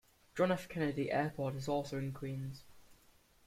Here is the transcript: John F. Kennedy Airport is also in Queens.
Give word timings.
John 0.35 0.51
F. 0.51 0.67
Kennedy 0.67 1.11
Airport 1.11 1.55
is 1.55 1.67
also 1.67 1.99
in 1.99 2.11
Queens. 2.11 2.63